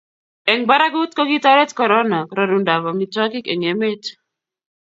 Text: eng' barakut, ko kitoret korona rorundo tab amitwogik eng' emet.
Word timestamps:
eng' 0.51 0.67
barakut, 0.69 1.09
ko 1.15 1.21
kitoret 1.29 1.71
korona 1.79 2.19
rorundo 2.37 2.69
tab 2.71 2.83
amitwogik 2.91 3.45
eng' 3.47 3.67
emet. 3.71 4.03